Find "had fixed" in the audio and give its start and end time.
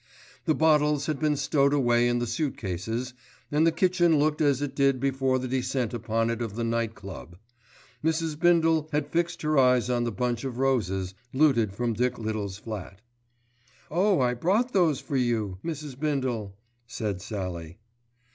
8.91-9.43